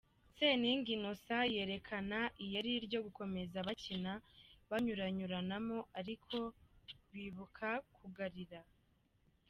[0.37, 4.11] Seninga Innocent yerekana iyeri ryo gukomeza bakina
[4.69, 6.43] banyuranyuranamo arikio
[7.13, 8.59] bibuka kugarira.